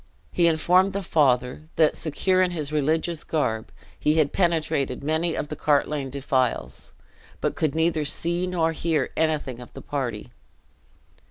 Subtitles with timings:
[0.31, 5.49] He informed the father that, secure in his religious garb, he had penetrated many of
[5.49, 6.91] the Cartlane defiles,
[7.39, 10.31] but could neither see nor hear anything of the party.